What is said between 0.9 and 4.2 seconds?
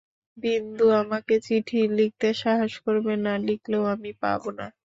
আমাকে চিঠি লিখতে সাহস করবে না, লিখলেও আমি